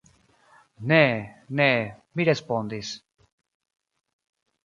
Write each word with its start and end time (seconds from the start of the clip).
Ne, 0.91 0.97
ne, 1.59 1.67
mi 2.15 2.25
respondis. 2.31 2.89